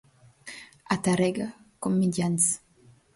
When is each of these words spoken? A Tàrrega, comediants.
A 0.95 0.95
Tàrrega, 1.07 1.47
comediants. 1.87 2.49